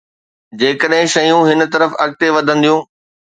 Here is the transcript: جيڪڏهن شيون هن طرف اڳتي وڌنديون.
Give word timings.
جيڪڏهن 0.61 1.07
شيون 1.13 1.41
هن 1.49 1.61
طرف 1.75 1.91
اڳتي 2.03 2.27
وڌنديون. 2.35 2.81